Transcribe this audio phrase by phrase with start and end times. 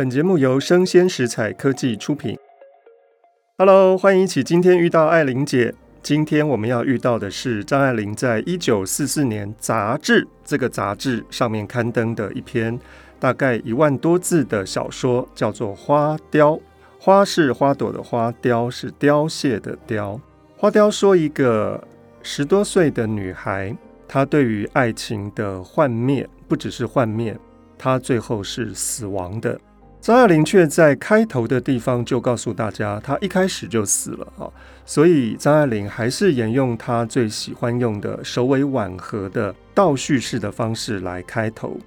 [0.00, 2.38] 本节目由生鲜食材科技出品。
[3.58, 5.74] Hello，欢迎一起今天遇到艾琳姐。
[6.02, 12.80] 今天我们要遇到的是张爱玲在一九四四年杂志这个杂志上面刊登的一篇
[13.18, 16.52] 大概一万多字的小说，叫做《花凋》。
[16.98, 20.18] 花是花朵的花，凋是凋谢的凋。
[20.56, 21.86] 花凋说一个
[22.22, 23.76] 十多岁的女孩，
[24.08, 27.36] 她对于爱情的幻灭，不只是幻灭，
[27.76, 29.60] 她最后是死亡的。
[30.00, 34.48] 张爱玲却在开头的地方就告诉大家，她一开始就死了啊！
[34.86, 41.78] 所以张爱玲还是沿用她最喜欢用的首尾吻合的倒叙式的方式来开头。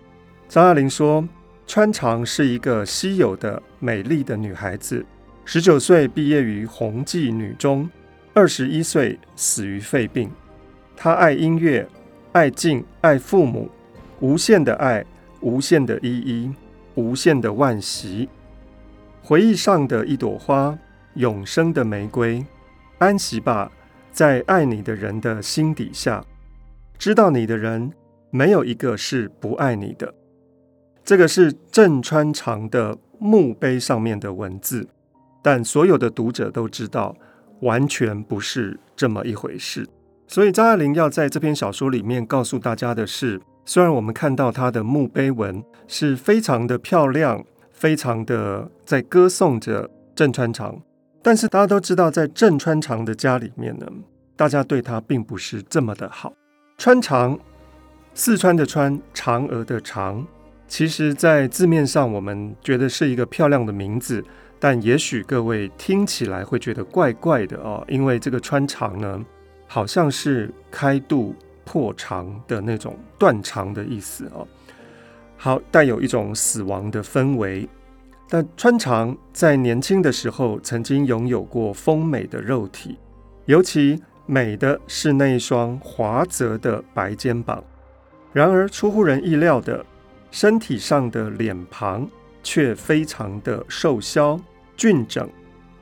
[0.47, 1.27] 张爱玲说
[1.65, 5.03] ：“川长是一个稀有的美丽的女孩子，
[5.43, 7.89] 十九岁毕业于弘济女中，
[8.35, 10.29] 二十一岁死于肺病。
[10.95, 11.87] 她爱音乐，
[12.31, 13.71] 爱静，爱父母，
[14.19, 15.03] 无限的爱，
[15.41, 16.51] 无限的依依。”
[16.95, 18.29] 无限的惋惜，
[19.21, 20.77] 回忆上的一朵花，
[21.15, 22.45] 永生的玫瑰，
[22.99, 23.71] 安息吧，
[24.11, 26.23] 在爱你的人的心底下，
[26.97, 27.91] 知道你的人
[28.29, 30.13] 没有一个是不爱你的。
[31.03, 34.87] 这个是郑川长的墓碑上面的文字，
[35.41, 37.15] 但所有的读者都知道，
[37.61, 39.87] 完全不是这么一回事。
[40.27, 43.41] 所以张爱玲要在这篇小说里面告诉大家的是。
[43.65, 50.81] 虽然我们看到他的墓碑文是非常的漂亮，非常的在歌颂着郑川长，
[51.21, 53.87] 但是大家都知道，在郑川长的家里面呢，
[54.35, 56.33] 大家对他并不是这么的好。
[56.77, 57.39] 川长，
[58.13, 60.25] 四川的川，嫦娥的嫦，
[60.67, 64.21] 其实在字面上我们觉得是一个漂亮的名字，
[64.59, 69.23] 但也许各位听起来会觉得怪怪的哦，因为这个川长呢，
[69.67, 71.33] 好像是开度。
[71.65, 74.47] 破肠的那种断肠的意思哦，
[75.37, 77.67] 好，带有一种死亡的氛围。
[78.29, 82.97] 但川长在年轻的时候曾经拥有过丰美的肉体，
[83.45, 87.63] 尤其美的是那一双滑泽的白肩膀。
[88.31, 89.85] 然而出乎人意料的，
[90.31, 92.09] 身体上的脸庞
[92.41, 94.39] 却非常的瘦削
[94.75, 95.29] 俊整，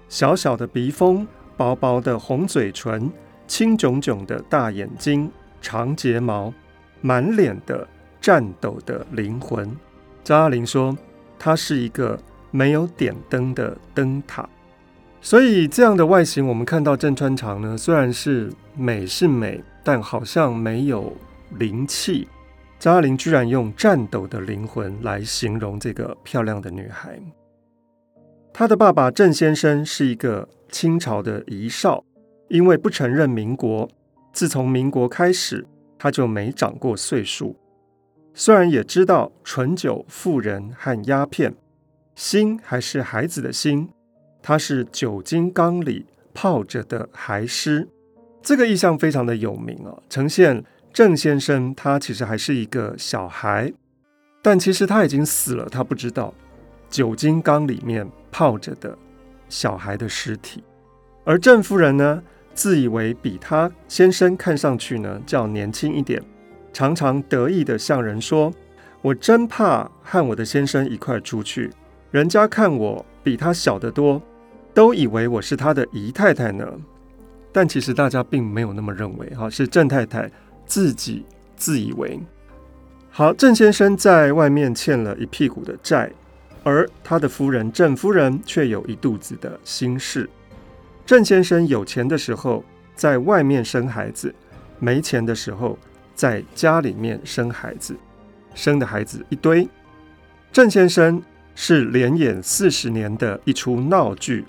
[0.10, 1.26] 小小的鼻峰，
[1.56, 3.10] 薄薄的红嘴唇，
[3.48, 5.32] 青炯炯的大眼睛。
[5.62, 6.54] 长睫毛，
[7.00, 7.88] 满脸的
[8.20, 9.72] 颤抖的灵魂。
[10.24, 10.98] 张爱玲说
[11.40, 14.48] ：“她是一个没有点灯的灯塔。”
[15.22, 21.16] 所以这样的外形，我们看到郑川长呢，虽然是美是美，但好像没有
[21.60, 22.28] 灵气。
[22.80, 27.20] 张爱玲居然用颤抖的灵魂来形容这个漂亮的女孩。
[28.52, 32.04] 她的爸爸郑先生是一个清朝的遗少，
[32.50, 33.88] 因为不承认民国。
[34.34, 35.66] 自从民国开始，
[35.98, 37.56] 他就没长过岁数。
[38.34, 41.54] 虽然也知道醇酒、妇人和鸦片，
[42.16, 43.90] 心还是孩子的心。
[44.42, 47.88] 他是酒精缸里泡着的孩尸，
[48.42, 53.72] 这个意象非常的有名啊，呈现郑先生他其实还是一个小孩，
[54.42, 56.34] 但其实他已经死了，他不知道
[56.90, 58.98] 酒精缸里面泡着的
[59.48, 60.64] 小孩的尸体。
[61.24, 62.24] 而郑夫人呢？
[62.54, 66.22] 自以为比他先生看上去呢较年轻一点，
[66.74, 68.54] 常常得意地向人说
[69.02, 71.70] ：“我真怕和我的先生一块出去，
[72.12, 74.22] 人家看我比他小得多，
[74.74, 76.68] 都以为我是他的姨太太呢。”
[77.54, 80.32] 但其实大家并没有那么认为，哈，是郑太太
[80.66, 81.26] 自己
[81.58, 82.20] 自以为。
[83.10, 86.10] 好，郑先生在外面欠了一屁股的债，
[86.64, 90.30] 而他的夫人郑夫人却有一肚子的心事。
[91.12, 92.64] 郑先生有钱的时候
[92.96, 94.34] 在外面生孩子，
[94.80, 95.78] 没钱的时候
[96.16, 97.94] 在家里面生孩子，
[98.56, 99.68] 生的孩子一堆。
[100.54, 101.22] 郑先生
[101.54, 104.46] 是连演四十年的一出闹剧，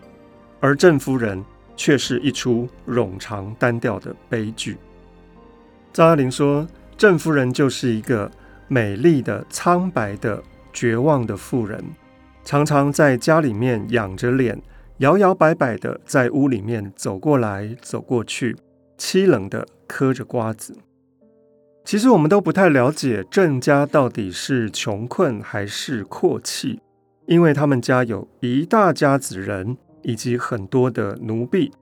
[0.60, 4.76] 而郑夫人却是一出冗长单调的悲剧。
[5.92, 6.64] 张爱玲说，
[6.96, 8.30] 郑夫人就是一个
[8.68, 10.40] 美丽的、苍白的、
[10.72, 11.84] 绝望的妇人，
[12.44, 14.56] 常常在家里面仰着脸。
[14.98, 18.56] 摇摇摆摆的在屋里面走过来走过去，
[18.96, 20.76] 凄冷的嗑着瓜子。
[21.84, 26.80] 其实我们都不太了解郑家到底是穷困还是阔气，
[27.26, 31.72] 因为他们家有一大家子人以及很多的奴婢，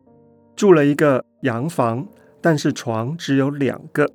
[0.56, 2.06] 住了一个洋房，
[2.40, 4.10] 但是床只有两个，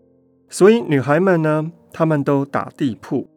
[0.49, 3.29] 所以女孩们呢，她们都打地铺。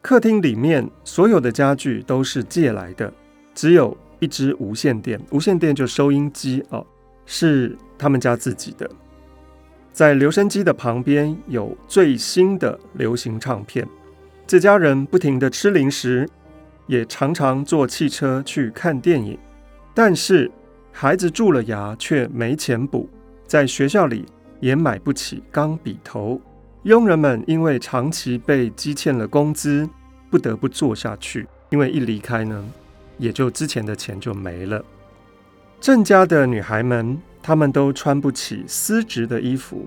[0.00, 3.12] 客厅里面所有的家具都是借来的，
[3.54, 3.96] 只有。
[4.20, 6.86] 一支无线电，无线电就收音机哦，
[7.26, 8.88] 是他们家自己的。
[9.92, 13.86] 在留声机的旁边有最新的流行唱片。
[14.46, 16.28] 这家人不停地吃零食，
[16.86, 19.36] 也常常坐汽车去看电影。
[19.94, 20.50] 但是
[20.92, 23.08] 孩子蛀了牙却没钱补，
[23.46, 24.24] 在学校里
[24.60, 26.40] 也买不起钢笔头。
[26.84, 29.88] 佣人们因为长期被积欠了工资，
[30.30, 31.46] 不得不做下去。
[31.70, 32.64] 因为一离开呢，
[33.20, 34.84] 也就之前的钱就没了。
[35.80, 39.86] 郑家的女孩们，她们都穿不起丝质的衣服，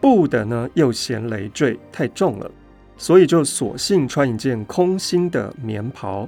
[0.00, 2.50] 布的呢又嫌累赘太重了，
[2.96, 6.26] 所以就索性穿一件空心的棉袍。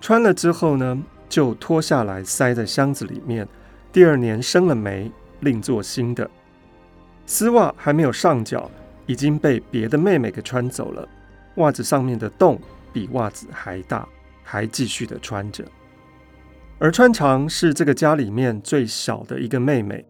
[0.00, 3.48] 穿了之后呢，就脱下来塞在箱子里面，
[3.92, 6.28] 第二年生了霉，另做新的。
[7.24, 8.70] 丝袜还没有上脚。
[9.08, 11.08] 已经被别的妹妹给穿走了，
[11.54, 12.60] 袜子上面的洞
[12.92, 14.06] 比袜子还大，
[14.50, 15.62] 还继续的穿着。
[16.78, 20.06] 而川长是这个家里面最小的一个妹妹，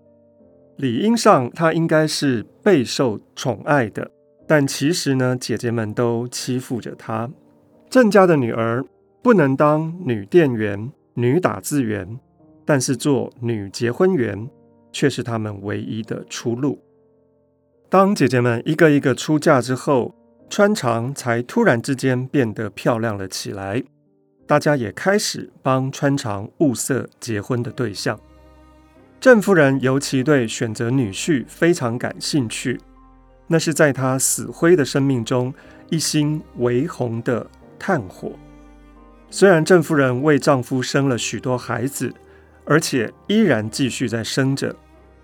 [0.76, 4.12] 理应上她应该是备受宠爱的，
[4.46, 7.28] 但其实呢，姐姐们都欺负着她。
[7.90, 8.84] 郑家的女儿
[9.22, 12.20] 不能当女店员、女打字员，
[12.64, 14.48] 但是做女结婚员
[14.92, 16.78] 却是她们唯一的出路。
[17.88, 20.14] 当姐姐们一个一个出嫁之后，
[20.48, 23.82] 川长才突然之间变得漂亮了起来。
[24.48, 28.18] 大家也开始帮川常物色结婚的对象。
[29.20, 32.80] 郑夫人尤其对选择女婿非常感兴趣，
[33.48, 35.52] 那是在她死灰的生命中
[35.90, 37.46] 一星微红的
[37.78, 38.32] 炭火。
[39.28, 42.10] 虽然郑夫人为丈夫生了许多孩子，
[42.64, 44.74] 而且依然继续在生着。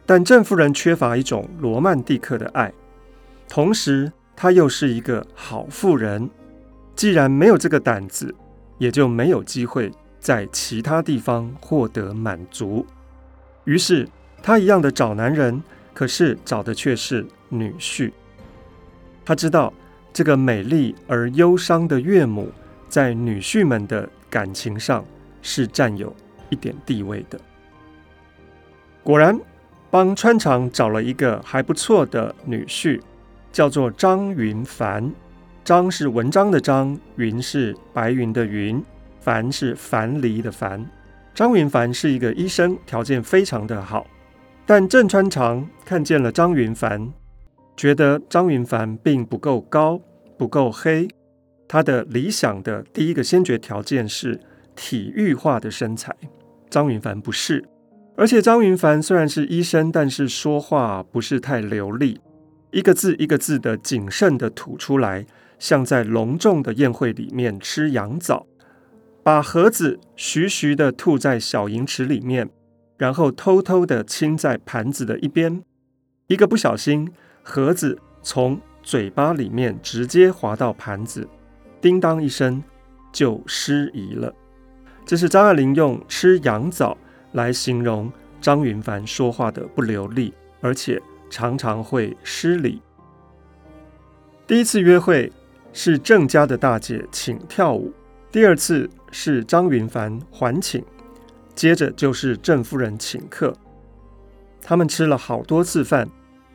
[0.04, 2.70] 但郑夫人缺乏一种罗曼蒂克的爱，
[3.48, 6.28] 同时她又是一个好妇人，
[6.94, 8.34] 既然没有这个胆子，
[8.84, 9.90] 也就没有机会
[10.20, 12.84] 在其他地方获得满足。
[13.64, 14.06] 于是
[14.42, 15.62] 她一样的找男人，
[15.94, 18.12] 可是找的却是女婿。
[19.24, 19.72] 她知道
[20.12, 22.52] 这个美丽而忧伤的岳母，
[22.86, 25.02] 在女婿们的感情上
[25.40, 26.14] 是占有
[26.50, 27.40] 一点地位的。
[29.02, 29.40] 果然。
[29.90, 33.00] 帮川厂找了一个还不错的女婿，
[33.52, 35.08] 叫做张云凡。
[35.64, 38.84] 张是文章的张，云是白云的云，
[39.18, 40.84] 凡是樊篱的樊。
[41.34, 44.06] 张云凡是一个医生，条件非常的好。
[44.66, 47.10] 但郑川长看见了张云凡，
[47.78, 49.98] 觉得张云凡并不够高，
[50.36, 51.08] 不够黑。
[51.66, 54.38] 他的理想的第一个先决条件是
[54.76, 56.14] 体育化的身材，
[56.68, 57.64] 张云凡不是。
[58.16, 62.20] 而且张云凡虽然是医生，但是说话不是太流利，
[62.70, 65.24] 一个字一个字的谨慎的吐出来，
[65.64, 68.46] 像在隆重的宴会里面吃羊枣，
[69.22, 72.50] 把盒子徐徐的吐在小银池里面，
[72.98, 75.64] 然后偷偷的亲在盘子的一边，
[76.26, 77.10] 一个不小心，
[77.42, 81.26] 盒子从嘴巴里面直接滑到盘子，
[81.80, 82.62] 叮当一声
[83.10, 84.34] 就失仪了。
[85.06, 86.98] 这是张爱玲用吃羊枣。
[87.32, 91.00] 来形容张云帆说话的不流利，而且
[91.30, 92.82] 常常会失礼。
[94.46, 95.32] 第一次约会
[95.74, 97.92] 是郑家的大姐请跳舞，
[98.32, 100.82] 第二次是张云凡还请，
[101.54, 103.54] 接着就是郑夫人请客。
[104.62, 106.08] 他们吃了好多次饭，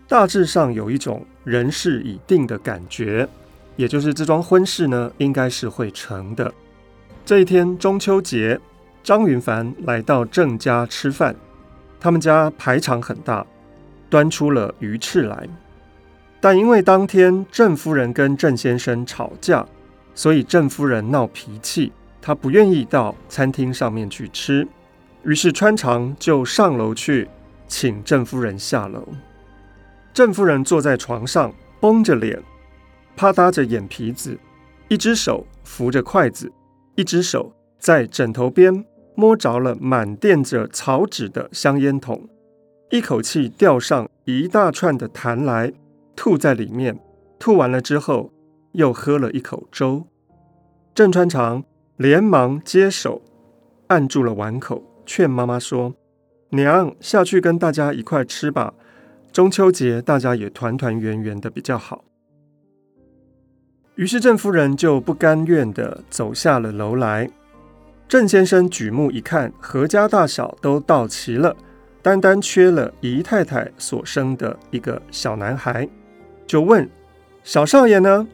[0.08, 3.30] 大致上有一种人事已定的感觉，
[3.76, 6.52] 也就是这桩婚事呢，应该是会成的。
[7.24, 8.60] 这一天中秋节。
[9.02, 11.34] 张云凡来到郑家吃饭，
[12.02, 13.48] 他们家排场很大，
[14.10, 15.48] 端出了鱼翅来。
[16.42, 19.66] 但因为当天郑夫人跟郑先生吵架，
[20.16, 21.92] 所以郑夫人闹脾气，
[22.22, 24.68] 她不愿意到餐厅上面去吃。
[25.24, 27.28] 于是川长就上楼去
[27.68, 29.08] 请郑夫人下楼。
[30.14, 32.42] 郑夫人坐在床上，绷着脸，
[33.16, 34.38] 啪嗒着眼皮子，
[34.88, 36.52] 一只手扶着筷子，
[36.96, 38.86] 一只手在枕头边。
[39.16, 42.30] 摸着了满垫着草纸的香烟筒，
[42.90, 45.74] 一口气吊上一大串的痰来，
[46.20, 47.00] 吐在里面。
[47.40, 48.34] 吐完了之后，
[48.74, 50.06] 又喝了一口粥。
[50.94, 51.64] 郑川长
[51.96, 53.22] 连忙接手，
[53.88, 55.96] 按住了碗口，劝妈妈说
[56.52, 58.74] ：“娘，下去跟大家一块吃吧。
[59.32, 62.04] 中秋节大家也团团圆圆的比较好。”
[63.96, 67.32] 于是郑夫人就不甘愿地走下了楼来。
[68.10, 71.56] 郑先生举目一看，阖家大小都到齐了，
[72.02, 75.88] 单单缺了姨太太所生的一个小男孩，
[76.50, 76.90] 就问
[77.46, 78.28] ：“小少爷呢？”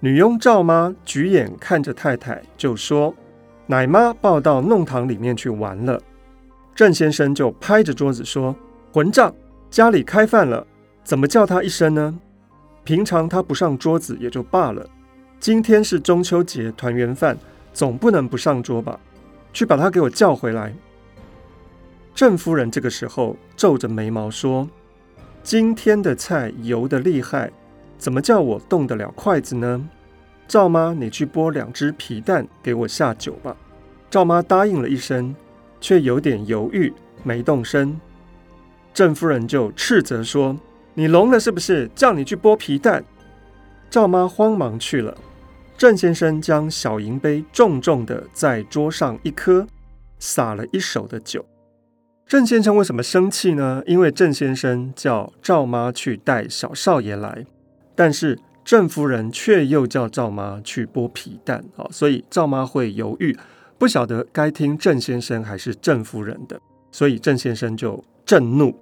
[0.00, 3.14] 女佣赵妈举眼看着太太，就说
[3.66, 6.02] ：“奶妈抱到弄堂里面去玩了。”
[6.74, 8.56] 郑先生就拍着桌子说
[8.92, 9.32] ：“混账！
[9.70, 10.66] 家里开饭了，
[11.04, 12.18] 怎么叫他一声呢？
[12.82, 14.84] 平常他不上桌子也就罢了，
[15.38, 17.38] 今天是中秋节团圆饭。”
[17.72, 18.98] 总不能不上桌吧？
[19.52, 20.74] 去把他给我叫回来。”
[22.12, 24.68] 郑夫人这个时候皱着眉毛说
[25.46, 27.52] ：“今天的菜油得厉害，
[27.96, 29.88] 怎么叫我动得了筷子呢？”
[30.48, 33.56] 赵妈，你去剥两只皮蛋给我下酒吧。
[34.10, 35.32] 赵妈答应了一声，
[35.80, 37.96] 却有点犹豫，没动声。
[38.92, 40.58] 郑夫人就斥责说
[40.94, 41.88] ：“你聋了是不是？
[41.94, 43.04] 叫你去剥皮蛋。”
[43.88, 45.16] 赵妈慌忙去了。
[45.78, 49.64] 郑先生将小银杯重重的在桌上一磕，
[50.18, 51.46] 洒了一手的酒。
[52.26, 53.82] 郑先生为什么生气呢？
[53.86, 57.46] 因为郑先生叫赵妈去带小少爷来，
[57.94, 58.38] 但是。
[58.66, 63.32] 郑夫人却又叫赵妈去剥皮蛋，啊，所以赵妈会犹豫，
[63.78, 68.74] 不晓得该听郑先生还是郑夫人的，所以郑先生就震怒，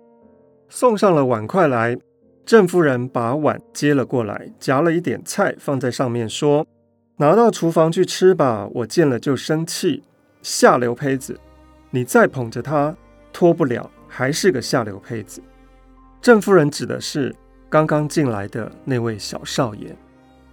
[0.70, 1.98] 送上了碗筷来。
[2.46, 6.66] 郑夫人把碗接了过来，夹了一点菜放在上面，说
[7.20, 10.02] ：“拿到厨房去吃吧，我见了就生气，
[10.40, 11.38] 下流胚子，
[11.90, 12.96] 你再捧着他，
[13.34, 15.42] 脱不了，还是个下流胚子。”
[16.22, 17.34] 郑夫人指的是。
[17.70, 19.96] 刚刚进来的那位小少爷，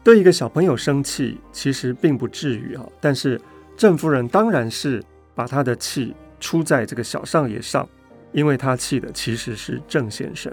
[0.03, 2.83] 对一个小朋友生气，其实并不至于啊。
[3.00, 3.39] 但是
[3.77, 5.03] 郑夫人当然是
[5.35, 7.88] 把她的气出在这个小少爷上，
[8.31, 10.51] 因为她气的其实是郑先生。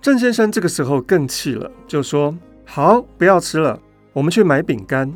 [0.00, 3.78] 郑先生这个时候更气了，就说：“好，不要吃了，
[4.14, 5.12] 我们去买饼干。”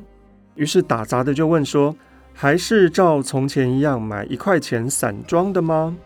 [0.54, 1.96] 于是打杂的就问说
[2.36, 5.96] ：“还是照从前一样买一块钱散装的吗？”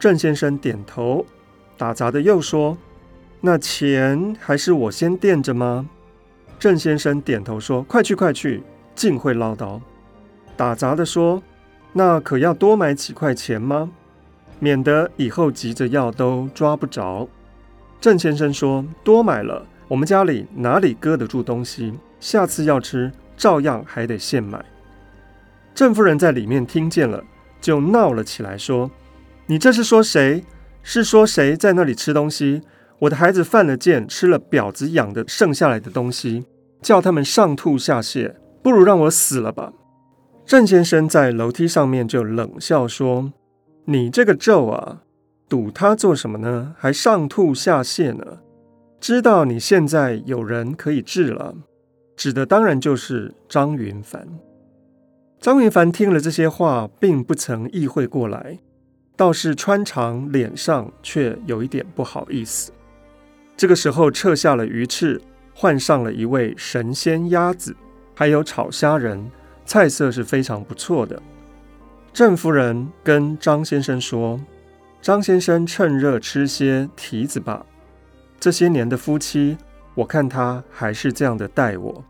[0.00, 1.26] 郑先生点头。
[1.76, 2.78] 打杂的又说。
[3.40, 5.88] 那钱还是我先垫着吗？
[6.58, 8.64] 郑先生点头说：“快去快去，
[8.96, 9.80] 尽会唠叨。”
[10.58, 11.40] 打杂的说
[11.94, 13.90] ：“那可要多买几块钱吗？
[14.58, 17.28] 免得以后急着要都抓不着。”
[18.00, 21.94] 郑先生说：“多买了，我们家里哪里搁得住东西？
[22.18, 24.64] 下次要吃，照样还得现买。”
[25.78, 27.22] 郑夫人在里面听见了，
[27.60, 28.90] 就闹了起来，说
[29.46, 30.42] ：“你这是说谁？
[30.82, 32.62] 是说谁在那里吃东西？”
[32.98, 36.44] 我的孩子犯了贱，吃了婊子养的剩下来的东西，
[36.82, 39.72] 叫他们上吐下泻，不如让我死了吧。
[40.44, 43.32] 郑先生在楼梯上面就冷笑说
[43.86, 45.02] ：“你这个咒啊，
[45.48, 46.74] 堵他做什么呢？
[46.76, 48.40] 还上吐下泻呢？
[48.98, 51.54] 知道你现在有人可以治了，
[52.16, 54.26] 指的当然就是张云凡。”
[55.40, 58.58] 张云凡听了这些话，并不曾意会过来，
[59.16, 62.72] 倒是穿肠脸上却有一点不好意思。
[63.56, 65.20] 这个时候撤下了鱼翅，
[65.54, 67.74] 换上了一位神仙鸭子，
[68.16, 69.30] 还有炒虾仁，
[69.64, 71.22] 菜色是非常不错的。
[72.12, 74.40] 郑夫人跟张先生说
[75.00, 77.64] ：“张先生趁热吃些蹄子吧。
[78.40, 79.56] 这些年的夫妻，
[79.94, 82.04] 我看他还是这样的待我，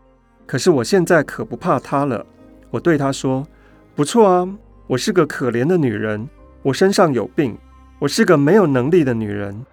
[0.47, 2.25] 可是我现在可不怕他了。
[2.71, 3.47] 我对她说：
[3.95, 4.47] 不错啊，
[4.87, 6.27] 我是个可怜的女人，
[6.61, 7.57] 我身上有病，
[7.99, 9.65] 我是个没有能力的女人。”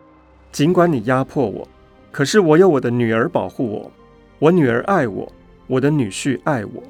[0.52, 1.68] 尽管你压迫我，
[2.10, 3.92] 可是我有我的女儿保护我，
[4.38, 5.30] 我女儿爱我，
[5.66, 6.82] 我的女婿爱我。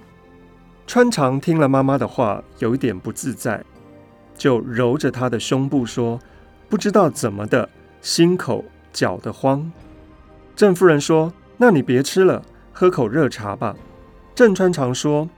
[0.86, 3.60] 穿肠听了妈妈的话，有一点不自在，
[4.36, 6.20] 就揉着她的胸部说
[6.70, 7.68] ：“不知道怎么的，
[8.00, 9.72] 心口绞得慌。”
[10.54, 12.40] 郑夫人说：“那你别吃了，
[12.72, 13.75] 喝口热茶吧。”
[14.32, 15.28] 郑穿肠说：“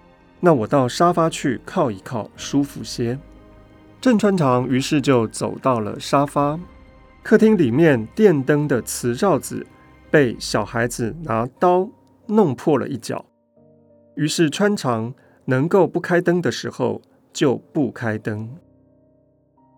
[0.41, 3.19] 那我到沙发去靠一靠，舒服些。”
[4.01, 6.59] 郑穿肠于是就走到了沙发。
[7.23, 9.67] 客厅里面电灯的磁罩子
[10.11, 11.89] 被小孩子拿刀
[12.27, 13.27] 弄破了一角，
[14.15, 15.13] 于是穿肠
[15.47, 17.03] 能够不开灯的时候
[17.33, 18.49] 就不开灯。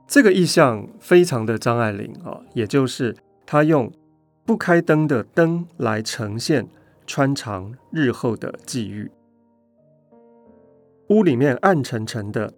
[0.07, 3.91] 这个意象非常的张爱玲啊，也就是她用
[4.45, 6.69] 不开灯的灯来呈现
[7.07, 9.11] 穿肠日后的际遇。
[11.11, 12.55] 屋里面暗沉沉的，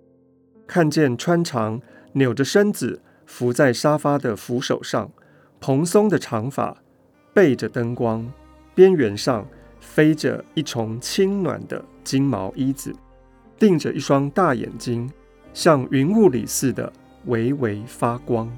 [0.66, 1.80] 看见穿长
[2.12, 3.02] 扭着身子。
[3.25, 5.11] 伏在沙发的扶手上，
[5.59, 6.76] 蓬松的长发
[7.32, 8.30] 背着灯光，
[8.75, 9.47] 边缘上
[9.80, 12.94] 飞着一丛轻暖的金毛衣子，
[13.59, 15.11] 定着一双大眼睛，
[15.54, 16.92] 像云雾里似的
[17.25, 18.54] 微微发光。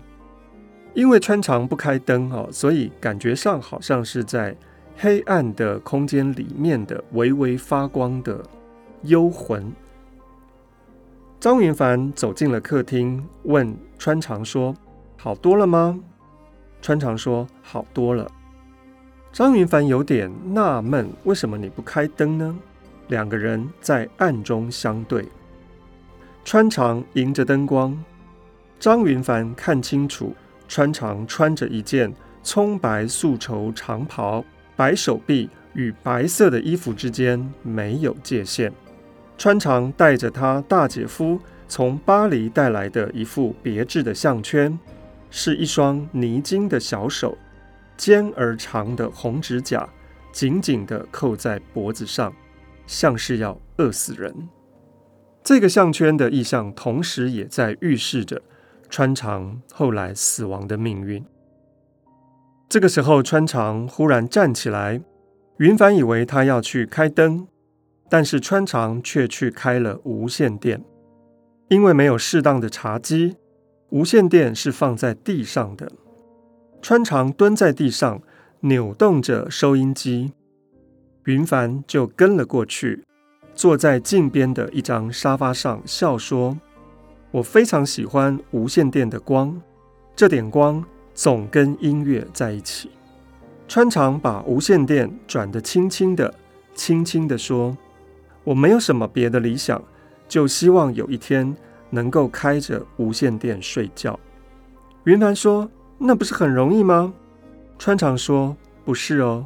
[0.92, 4.56] 因为穿肠不开灯哦，所以感觉上好像是在
[4.96, 8.42] 黑暗的空间里面的微微发光的
[9.02, 9.70] 幽魂。
[11.44, 14.74] 张云帆走进了客厅，问穿肠说
[15.18, 16.00] ：“好多了吗？”
[16.80, 18.26] 穿肠说：“好多了。”
[19.30, 22.58] 张云帆有点纳闷：“为什么你不开灯呢？”
[23.08, 25.28] 两个人在暗中相对，
[26.46, 27.94] 穿肠迎着灯光，
[28.80, 30.34] 张云帆看清楚，
[30.66, 32.10] 穿肠穿着一件
[32.42, 34.42] 葱白素绸长袍，
[34.76, 38.72] 白手臂与白色的衣服之间没有界限。
[39.36, 44.78] 川长带着他大姐夫从巴黎带来的一副别致的项圈，
[45.30, 47.36] 是一双泥金的小手，
[47.96, 49.88] 尖而长的红指甲
[50.32, 52.32] 紧紧地扣在脖子上，
[52.86, 54.48] 像是要饿死人。
[55.42, 58.40] 这个项圈的意象，同时也在预示着
[58.88, 61.24] 川长后来死亡的命运。
[62.68, 65.02] 这个时候，川长忽然站起来，
[65.58, 67.46] 云帆以为他要去开灯，
[68.08, 70.84] 但是川长却去开了无线电，
[71.68, 73.36] 因为没有适当的茶几，
[73.90, 75.90] 无线电是放在地上的。
[76.82, 78.20] 川长蹲在地上，
[78.60, 80.32] 扭动着收音机，
[81.24, 83.02] 云帆就跟了过去。
[83.54, 86.58] 坐在镜边的一张沙发上，笑说
[87.30, 89.62] ：“我非常喜欢无线电的光，
[90.16, 90.84] 这点光
[91.14, 92.90] 总跟音乐在一起。”
[93.68, 96.34] 川长把无线电转得轻轻的，
[96.74, 97.78] 轻轻地说
[98.44, 99.82] ：“我没有什么别的理想，
[100.28, 101.54] 就希望有一天
[101.90, 104.18] 能够开着无线电睡觉。”
[105.04, 107.12] 云帆说：“那不是很容易吗？”
[107.78, 109.44] 川长说：“不是哦，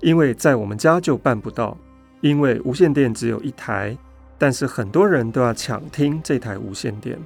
[0.00, 1.76] 因为在我们家就办不到。”
[2.20, 3.96] 因为无线电只有一台，
[4.36, 7.16] 但是很多人都要抢听这台无线电。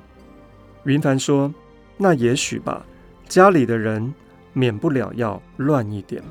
[0.84, 1.50] 云帆说
[1.96, 2.84] ：“那也许吧，
[3.26, 4.12] 家里的人
[4.52, 6.22] 免不了要乱一点。”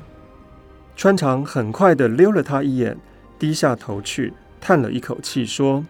[0.94, 2.96] 川长很快地溜了他一眼，
[3.36, 5.84] 低下头去，叹了一口气，说：“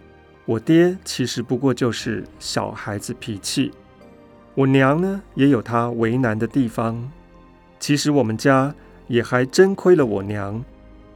[0.46, 3.70] 我爹其实不过就是小孩子脾气，
[4.54, 7.08] 我娘呢也有她为难的地方。
[7.78, 8.74] 其实我们家
[9.06, 10.64] 也还真亏了我娘。”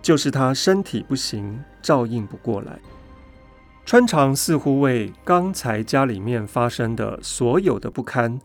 [0.03, 2.79] 就是他身体不行，照应不过来。
[3.85, 8.39] 川长似乎为刚才家里面发生的所有的不堪，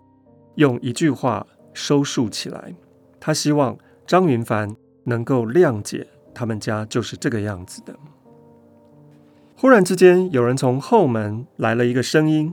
[0.56, 2.74] 用一句话收束起来。
[3.20, 3.78] 他希望
[4.08, 7.96] 张云帆能够谅解他们家就是这个样子的。
[9.62, 12.52] 忽然之间，有人从后门来了一个声音：“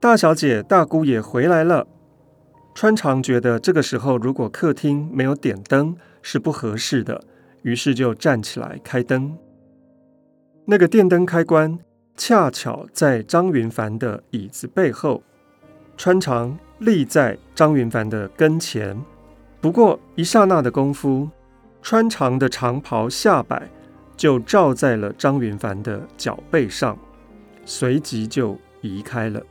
[0.00, 1.86] 大小姐、大姑爷回来了。”
[2.74, 7.22] 川长觉得这个时候如果客厅没有点灯是不合适的。
[7.60, 9.36] 于是就站起来开灯。
[10.64, 11.78] 那个电灯开关
[12.16, 15.22] 恰巧在张云凡的椅子背后，
[15.98, 18.98] 川长立在张云凡的跟前。
[19.60, 21.28] 不过一刹那的功夫，
[21.82, 23.68] 川长的长袍下摆
[24.16, 26.98] 就照在了张云凡的脚背上，
[27.64, 29.42] 随即就移开了。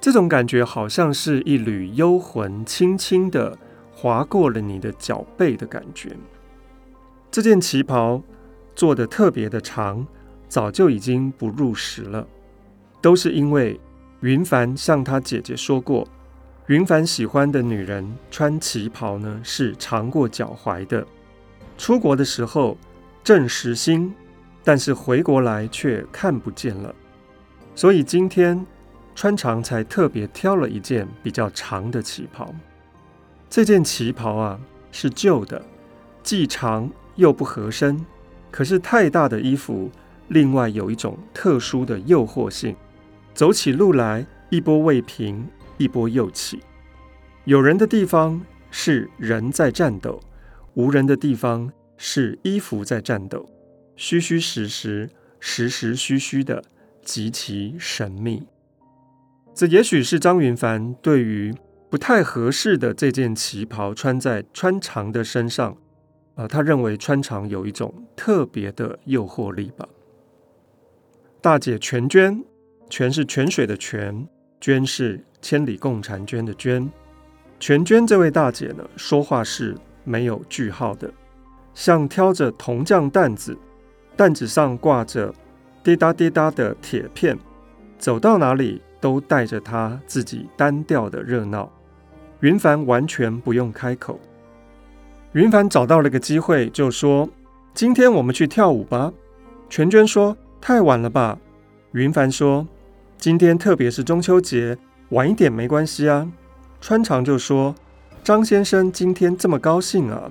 [0.00, 3.56] 这种感觉好像是一缕幽魂轻轻地
[3.92, 6.14] 划过了你的脚背的感觉。
[7.30, 8.22] 这件旗袍
[8.76, 10.06] 做得特别的长，
[10.48, 12.26] 早就已经不入时了，
[13.00, 13.80] 都是因为
[14.20, 16.06] 云帆向他姐姐说过，
[16.66, 21.04] 云帆喜欢的女人穿旗袍呢是长过脚踝的。
[21.76, 22.76] 出国的时候
[23.24, 24.14] 正时兴，
[24.62, 26.94] 但是回国来却看不见了，
[27.74, 28.64] 所以今天
[29.16, 32.54] 川长才特别挑了一件比较长的旗袍。
[33.50, 34.60] 这件旗袍啊
[34.92, 35.60] 是旧的，
[36.22, 36.88] 既长。
[37.16, 38.04] 又不合身，
[38.50, 39.88] 可是太大的衣服，
[40.26, 42.74] 另外有一种特殊的诱惑性。
[43.32, 45.46] 走起路来，一波未平，
[45.78, 46.58] 一波又起。
[47.44, 50.18] 有人的地方是人在战斗，
[50.74, 53.48] 无人的地方是衣服在颤抖。
[53.96, 56.64] 虚虚实实，实实虚虚的，
[57.02, 58.46] 极其神秘。
[59.54, 61.54] 这也许是张云帆对于
[61.88, 65.76] 不太合适的这件旗袍穿在穿长的身上。
[66.34, 69.88] 呃，他认为穿长有一种特别的诱惑力吧。
[71.40, 72.42] 大姐泉娟，
[72.90, 74.26] 泉是泉水的泉，
[74.60, 76.90] 娟是千里共婵娟的娟。
[77.60, 81.08] 泉娟这位大姐呢，说话是没有句号的，
[81.74, 83.56] 像挑着铜匠担子，
[84.16, 85.34] 担子上挂着
[85.82, 87.38] 滴答滴答的铁片，
[87.98, 91.70] 走到哪里都带着他自己单调的热闹。
[92.40, 94.20] 云帆完全不用开口。
[95.32, 97.28] 云帆找到了个机会，就说
[97.74, 99.12] ：“今天我们去跳舞吧。”
[99.68, 101.38] 全娟说：“太晚了吧？”
[101.92, 102.66] 云帆说
[103.18, 106.30] ：“今天特别是中秋节，晚一点没关系啊。”
[106.80, 107.74] 川长就说
[108.22, 110.30] ：“张先生今天这么高兴啊！”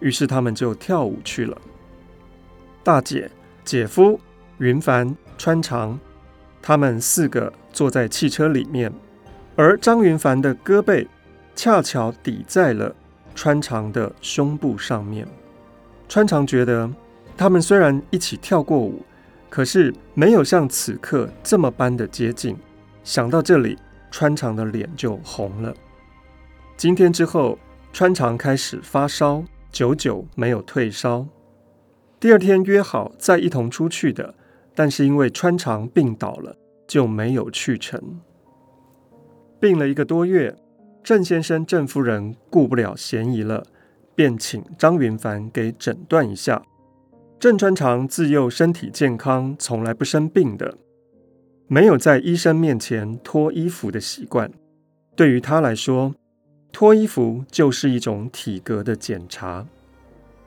[0.00, 1.56] 于是他们就跳舞去了。
[2.82, 3.30] 大姐、
[3.64, 4.18] 姐夫、
[4.58, 5.98] 云帆、川长，
[6.62, 8.92] 他们四个坐在汽车里面，
[9.56, 11.06] 而张云帆的胳膊
[11.54, 12.94] 恰巧抵在了。
[13.34, 15.24] 川长的胸部上面，
[16.08, 16.90] 川长觉得
[17.36, 19.00] 他们虽然一起跳过舞，
[19.48, 22.56] 可是没有像此刻这么般的接近。
[23.04, 23.78] 想到这里，
[24.10, 25.72] 川长的脸就红了。
[26.76, 27.56] 今天之后，
[27.92, 31.26] 川长开始发烧，久久没有退烧。
[32.18, 34.34] 第二天约好再一同出去的，
[34.74, 38.20] 但是因为川常病倒了，就没有去成。
[39.60, 40.56] 病了一个多月，
[41.02, 43.64] 郑先生、郑夫人顾不了嫌疑了，
[44.14, 46.62] 便请张云凡给诊断一下。
[47.38, 50.76] 郑川常自幼身体健康，从来不生病的，
[51.68, 54.50] 没有在医生面前脱衣服的习惯。
[55.14, 56.14] 对于他来说，
[56.72, 59.66] 脱衣服就是一种体格的检查。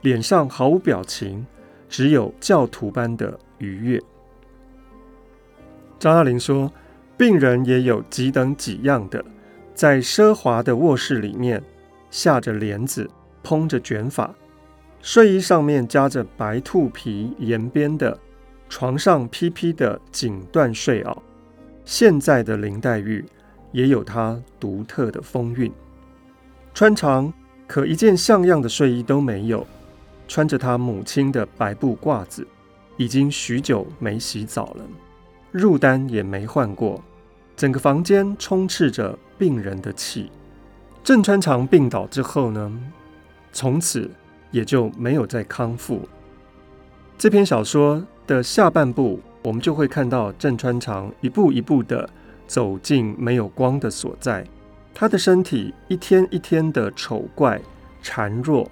[0.02, 1.46] 脸上毫无表情，
[1.88, 4.02] 只有教徒般的愉悦。
[6.00, 6.72] 张爱玲说，
[7.16, 9.24] 病人也有几等几样的，
[9.76, 11.62] 在奢华的卧室里面，
[12.10, 13.08] 下着帘子，
[13.44, 14.34] 蓬着卷发。
[15.04, 18.18] 睡衣上面夹着白兔皮沿边的，
[18.68, 21.16] 床上披披的锦缎睡袄。
[21.86, 23.24] 现在的林黛玉
[23.72, 25.72] 也有她独特的风韵。
[26.74, 27.32] 川常
[27.68, 29.66] 可一件像样的睡衣都没有，
[30.28, 32.48] 穿着他母亲的白布褂子，
[32.98, 34.84] 已经许久没洗澡了，
[35.54, 37.04] 褥单也没换过，
[37.56, 40.32] 整个房间充斥着病人的气。
[41.04, 42.72] 郑川常病倒之后呢，
[43.52, 44.10] 从此。
[44.52, 46.02] 也就没有再康复。
[47.18, 52.10] 这篇小说的下半部，我们就会看到郑川常一步一步的
[52.48, 54.46] 走进没有光的所在，
[54.94, 57.60] 他的身体一天一天的丑怪
[58.04, 58.70] 孱弱。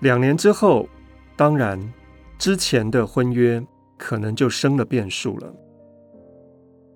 [0.00, 0.88] 两年之后，
[1.36, 1.78] 当然
[2.38, 3.62] 之前的婚约
[3.98, 5.54] 可能就生了变数了。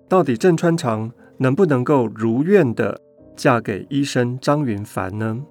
[0.09, 2.99] 到底郑川长能不能够如愿的
[3.35, 5.43] 嫁给医生张云凡呢？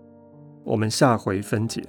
[0.64, 1.83] 我们下回分解。